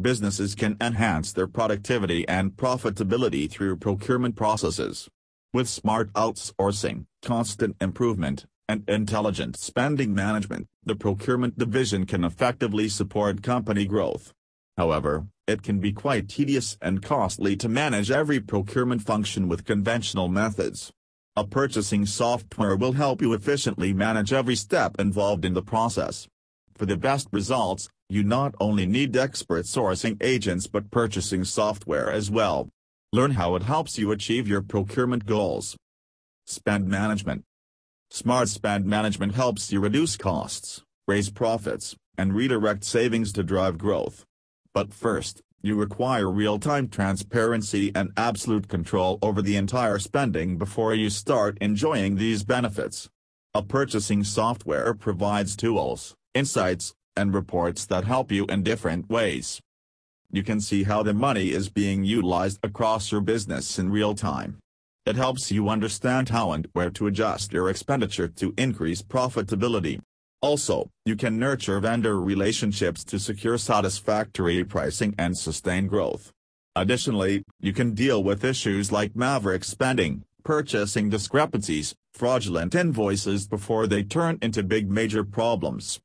businesses 0.00 0.54
can 0.54 0.76
enhance 0.80 1.32
their 1.32 1.46
productivity 1.46 2.26
and 2.26 2.52
profitability 2.52 3.50
through 3.50 3.76
procurement 3.76 4.34
processes. 4.36 5.08
With 5.52 5.68
smart 5.68 6.12
outsourcing, 6.14 7.06
constant 7.22 7.76
improvement, 7.80 8.46
and 8.68 8.88
intelligent 8.88 9.56
spending 9.56 10.14
management, 10.14 10.66
the 10.84 10.94
procurement 10.94 11.58
division 11.58 12.06
can 12.06 12.24
effectively 12.24 12.88
support 12.88 13.42
company 13.42 13.84
growth. 13.84 14.32
However, 14.76 15.26
it 15.48 15.62
can 15.62 15.80
be 15.80 15.92
quite 15.92 16.28
tedious 16.28 16.78
and 16.80 17.02
costly 17.02 17.56
to 17.56 17.68
manage 17.68 18.12
every 18.12 18.38
procurement 18.38 19.02
function 19.02 19.48
with 19.48 19.64
conventional 19.64 20.28
methods. 20.28 20.92
A 21.34 21.44
purchasing 21.44 22.06
software 22.06 22.76
will 22.76 22.92
help 22.92 23.20
you 23.20 23.32
efficiently 23.32 23.92
manage 23.92 24.32
every 24.32 24.56
step 24.56 25.00
involved 25.00 25.44
in 25.44 25.54
the 25.54 25.62
process. 25.62 26.28
For 26.80 26.86
the 26.86 26.96
best 26.96 27.28
results, 27.30 27.90
you 28.08 28.22
not 28.22 28.54
only 28.58 28.86
need 28.86 29.14
expert 29.14 29.66
sourcing 29.66 30.16
agents 30.22 30.66
but 30.66 30.90
purchasing 30.90 31.44
software 31.44 32.10
as 32.10 32.30
well. 32.30 32.70
Learn 33.12 33.32
how 33.32 33.54
it 33.54 33.64
helps 33.64 33.98
you 33.98 34.10
achieve 34.12 34.48
your 34.48 34.62
procurement 34.62 35.26
goals. 35.26 35.76
Spend 36.46 36.88
Management 36.88 37.44
Smart 38.08 38.48
spend 38.48 38.86
management 38.86 39.34
helps 39.34 39.70
you 39.70 39.78
reduce 39.78 40.16
costs, 40.16 40.82
raise 41.06 41.28
profits, 41.28 41.96
and 42.16 42.34
redirect 42.34 42.82
savings 42.82 43.30
to 43.34 43.42
drive 43.42 43.76
growth. 43.76 44.24
But 44.72 44.94
first, 44.94 45.42
you 45.60 45.76
require 45.76 46.30
real-time 46.30 46.88
transparency 46.88 47.92
and 47.94 48.10
absolute 48.16 48.68
control 48.68 49.18
over 49.20 49.42
the 49.42 49.56
entire 49.56 49.98
spending 49.98 50.56
before 50.56 50.94
you 50.94 51.10
start 51.10 51.58
enjoying 51.60 52.16
these 52.16 52.42
benefits. 52.42 53.10
A 53.52 53.62
purchasing 53.62 54.24
software 54.24 54.94
provides 54.94 55.56
tools, 55.56 56.14
insights, 56.34 56.94
and 57.16 57.34
reports 57.34 57.86
that 57.86 58.04
help 58.04 58.30
you 58.32 58.46
in 58.46 58.62
different 58.62 59.10
ways. 59.10 59.60
You 60.32 60.42
can 60.42 60.60
see 60.60 60.84
how 60.84 61.02
the 61.02 61.12
money 61.12 61.50
is 61.50 61.68
being 61.68 62.04
utilized 62.04 62.60
across 62.62 63.10
your 63.10 63.20
business 63.20 63.78
in 63.78 63.90
real 63.90 64.14
time. 64.14 64.58
It 65.04 65.16
helps 65.16 65.50
you 65.50 65.68
understand 65.68 66.28
how 66.28 66.52
and 66.52 66.68
where 66.72 66.90
to 66.90 67.08
adjust 67.08 67.52
your 67.52 67.68
expenditure 67.68 68.28
to 68.28 68.54
increase 68.56 69.02
profitability. 69.02 70.00
Also, 70.40 70.88
you 71.04 71.16
can 71.16 71.38
nurture 71.38 71.80
vendor 71.80 72.20
relationships 72.20 73.02
to 73.04 73.18
secure 73.18 73.58
satisfactory 73.58 74.62
pricing 74.64 75.14
and 75.18 75.36
sustain 75.36 75.86
growth. 75.86 76.32
Additionally, 76.76 77.42
you 77.60 77.72
can 77.72 77.92
deal 77.92 78.22
with 78.22 78.44
issues 78.44 78.92
like 78.92 79.16
maverick 79.16 79.64
spending, 79.64 80.22
purchasing 80.44 81.10
discrepancies, 81.10 81.94
fraudulent 82.14 82.74
invoices 82.74 83.48
before 83.48 83.86
they 83.86 84.02
turn 84.02 84.38
into 84.40 84.62
big 84.62 84.88
major 84.88 85.24
problems. 85.24 86.00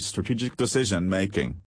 Strategic 0.00 0.56
decision 0.56 1.10
making. 1.10 1.60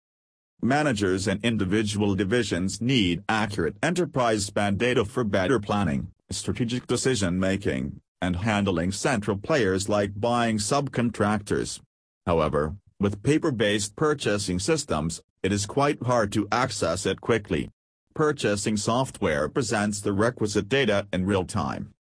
Managers 0.62 1.28
and 1.28 1.44
individual 1.44 2.16
divisions 2.16 2.80
need 2.80 3.24
accurate 3.28 3.76
enterprise 3.84 4.46
spend 4.46 4.78
data 4.78 5.04
for 5.04 5.26
better 5.26 5.60
planning, 5.60 6.08
strategic 6.30 6.88
decision-making, 6.88 8.00
and 8.22 8.38
handling 8.38 8.94
central 8.94 9.36
players 9.36 9.90
like 9.90 10.18
buying 10.18 10.60
subcontractors. 10.60 11.82
However, 12.26 12.78
with 13.02 13.22
paper-based 13.22 13.98
purchasing 13.98 14.60
systems, 14.60 15.22
it 15.44 15.52
is 15.52 15.66
quite 15.66 16.02
hard 16.02 16.32
to 16.32 16.48
access 16.54 17.06
it 17.06 17.20
quickly. 17.20 17.70
Purchasing 18.16 18.78
software 18.78 19.50
presents 19.50 20.00
the 20.00 20.14
requisite 20.14 20.70
data 20.70 21.06
in 21.12 21.26
real 21.26 21.44
time. 21.44 21.94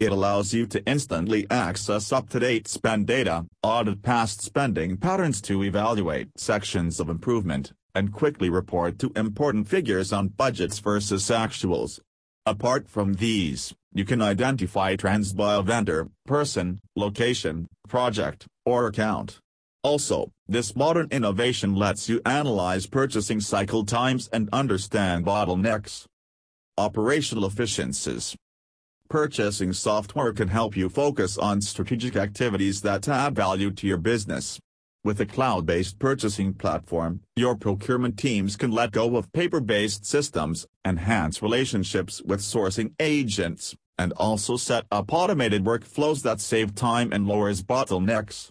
It 0.00 0.12
allows 0.12 0.54
you 0.54 0.66
to 0.68 0.82
instantly 0.86 1.46
access 1.50 2.10
up-to-date 2.10 2.66
spend 2.66 3.06
data, 3.06 3.44
audit 3.62 4.00
past 4.00 4.40
spending 4.40 4.96
patterns 4.96 5.42
to 5.42 5.62
evaluate 5.62 6.30
sections 6.38 7.00
of 7.00 7.10
improvement, 7.10 7.74
and 7.94 8.10
quickly 8.10 8.48
report 8.48 8.98
to 9.00 9.12
important 9.14 9.68
figures 9.68 10.10
on 10.10 10.28
budgets 10.28 10.78
versus 10.78 11.28
actuals. 11.28 12.00
Apart 12.46 12.88
from 12.88 13.12
these, 13.12 13.74
you 13.92 14.06
can 14.06 14.22
identify 14.22 14.96
trends 14.96 15.34
by 15.34 15.60
vendor, 15.60 16.08
person, 16.24 16.80
location, 16.96 17.68
project, 17.86 18.46
or 18.64 18.86
account. 18.86 19.38
Also, 19.82 20.30
this 20.48 20.74
modern 20.74 21.08
innovation 21.10 21.74
lets 21.74 22.08
you 22.08 22.22
analyze 22.24 22.86
purchasing 22.86 23.40
cycle 23.40 23.84
times 23.84 24.30
and 24.32 24.48
understand 24.50 25.26
bottlenecks. 25.26 26.06
Operational 26.78 27.44
efficiencies. 27.44 28.34
Purchasing 29.10 29.72
software 29.72 30.32
can 30.32 30.46
help 30.46 30.76
you 30.76 30.88
focus 30.88 31.36
on 31.36 31.60
strategic 31.60 32.14
activities 32.14 32.80
that 32.82 33.08
add 33.08 33.34
value 33.34 33.72
to 33.72 33.88
your 33.88 33.96
business. 33.96 34.60
With 35.02 35.20
a 35.20 35.26
cloud-based 35.26 35.98
purchasing 35.98 36.54
platform, 36.54 37.22
your 37.34 37.56
procurement 37.56 38.16
teams 38.16 38.54
can 38.54 38.70
let 38.70 38.92
go 38.92 39.16
of 39.16 39.32
paper-based 39.32 40.06
systems, 40.06 40.64
enhance 40.84 41.42
relationships 41.42 42.22
with 42.24 42.38
sourcing 42.38 42.92
agents, 43.00 43.74
and 43.98 44.12
also 44.12 44.56
set 44.56 44.84
up 44.92 45.12
automated 45.12 45.64
workflows 45.64 46.22
that 46.22 46.40
save 46.40 46.76
time 46.76 47.12
and 47.12 47.26
lowers 47.26 47.64
bottlenecks. 47.64 48.50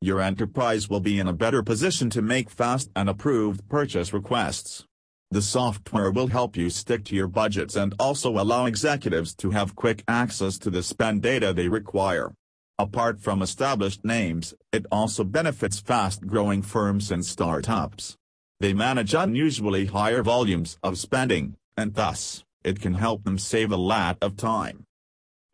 Your 0.00 0.20
enterprise 0.20 0.88
will 0.88 1.00
be 1.00 1.18
in 1.18 1.26
a 1.26 1.32
better 1.32 1.64
position 1.64 2.10
to 2.10 2.22
make 2.22 2.48
fast 2.48 2.90
and 2.94 3.08
approved 3.08 3.68
purchase 3.68 4.12
requests. 4.12 4.84
The 5.32 5.42
software 5.42 6.10
will 6.10 6.26
help 6.26 6.56
you 6.56 6.70
stick 6.70 7.04
to 7.04 7.14
your 7.14 7.28
budgets 7.28 7.76
and 7.76 7.94
also 8.00 8.30
allow 8.30 8.66
executives 8.66 9.32
to 9.36 9.50
have 9.50 9.76
quick 9.76 10.02
access 10.08 10.58
to 10.58 10.70
the 10.70 10.82
spend 10.82 11.22
data 11.22 11.52
they 11.52 11.68
require. 11.68 12.32
Apart 12.80 13.20
from 13.20 13.40
established 13.40 14.04
names, 14.04 14.54
it 14.72 14.86
also 14.90 15.22
benefits 15.22 15.78
fast-growing 15.78 16.62
firms 16.62 17.12
and 17.12 17.24
startups. 17.24 18.16
They 18.58 18.74
manage 18.74 19.14
unusually 19.14 19.86
higher 19.86 20.24
volumes 20.24 20.78
of 20.82 20.98
spending, 20.98 21.54
and 21.76 21.94
thus, 21.94 22.42
it 22.64 22.80
can 22.80 22.94
help 22.94 23.22
them 23.22 23.38
save 23.38 23.70
a 23.70 23.76
lot 23.76 24.18
of 24.20 24.36
time. 24.36 24.82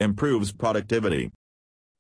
Improves 0.01 0.53
productivity. 0.53 1.33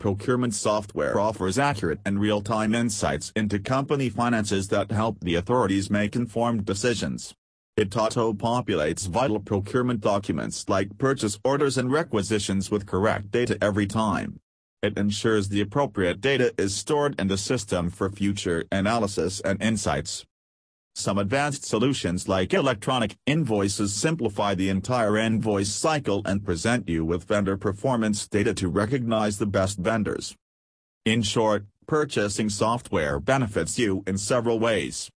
Procurement 0.01 0.55
software 0.55 1.21
offers 1.21 1.59
accurate 1.59 2.01
and 2.07 2.21
real-time 2.21 2.75
insights 2.75 3.33
into 3.37 3.59
company 3.59 4.09
finances 4.09 4.69
that 4.69 4.91
help 4.91 5.21
the 5.21 5.35
authorities 5.35 5.91
make 5.91 6.17
informed 6.17 6.65
decisions. 6.65 7.35
It 7.77 7.95
auto-populates 7.95 9.07
vital 9.07 9.39
procurement 9.39 10.01
documents 10.01 10.67
like 10.67 10.97
purchase 10.97 11.39
orders 11.45 11.77
and 11.77 11.93
requisitions 11.93 12.71
with 12.71 12.87
correct 12.87 13.31
data 13.31 13.59
every 13.61 13.87
time. 13.87 14.41
It 14.83 14.97
ensures 14.97 15.51
the 15.51 15.61
appropriate 15.61 16.23
data 16.23 16.55
is 16.57 16.75
stored 16.75 17.21
in 17.21 17.29
the 17.29 17.37
system 17.37 17.91
for 17.91 18.09
future 18.09 18.65
analysis 18.73 19.41
and 19.41 19.63
insights. 19.63 20.25
Some 20.95 21.19
advanced 21.19 21.67
solutions 21.67 22.27
like 22.27 22.55
electronic 22.55 23.19
invoices 23.27 23.93
simplify 23.93 24.55
the 24.55 24.71
entire 24.71 25.19
invoice 25.19 25.71
cycle 25.71 26.23
and 26.25 26.47
present 26.47 26.89
you 26.89 27.05
with 27.05 27.29
vendor 27.29 27.59
performance 27.59 28.27
data 28.27 28.55
to 28.55 28.71
recognize 28.71 29.37
the 29.37 29.53
best 29.59 29.77
vendors. 29.79 30.35
In 31.05 31.21
short, 31.21 31.67
purchasing 31.87 32.49
software 32.49 33.21
benefits 33.21 33.79
you 33.79 34.03
in 34.07 34.17
several 34.17 34.59
ways. 34.59 35.05